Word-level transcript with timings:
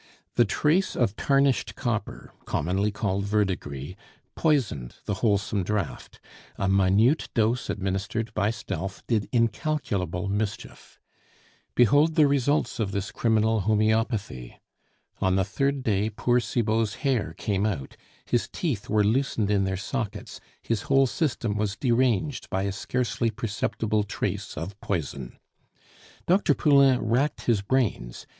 The 0.33 0.45
trace 0.45 0.95
of 0.95 1.15
tarnished 1.15 1.75
copper, 1.75 2.33
commonly 2.45 2.89
called 2.91 3.23
verdigris, 3.23 3.93
poisoned 4.33 4.95
the 5.05 5.13
wholesome 5.21 5.61
draught; 5.61 6.19
a 6.57 6.67
minute 6.67 7.29
dose 7.35 7.69
administered 7.69 8.33
by 8.33 8.49
stealth 8.49 9.03
did 9.05 9.29
incalculable 9.31 10.27
mischief. 10.27 10.99
Behold 11.75 12.15
the 12.15 12.25
results 12.25 12.79
of 12.79 12.93
this 12.93 13.11
criminal 13.11 13.59
homoeopathy! 13.59 14.59
On 15.19 15.35
the 15.35 15.43
third 15.43 15.83
day 15.83 16.09
poor 16.09 16.39
Cibot's 16.39 16.95
hair 17.05 17.35
came 17.37 17.67
out, 17.67 17.95
his 18.25 18.49
teeth 18.51 18.89
were 18.89 19.03
loosened 19.03 19.51
in 19.51 19.65
their 19.65 19.77
sockets, 19.77 20.39
his 20.63 20.81
whole 20.89 21.05
system 21.05 21.55
was 21.57 21.75
deranged 21.75 22.49
by 22.49 22.63
a 22.63 22.71
scarcely 22.71 23.29
perceptible 23.29 24.03
trace 24.03 24.57
of 24.57 24.81
poison. 24.81 25.37
Dr. 26.25 26.55
Poulain 26.55 26.97
racked 27.03 27.41
his 27.41 27.61
brains. 27.61 28.25